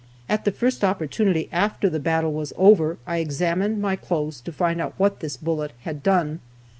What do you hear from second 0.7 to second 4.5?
opportunity after the battle was over I examined my clothes